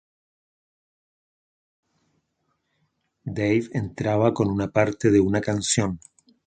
[3.39, 5.99] Dave entraba con una parte de una canción.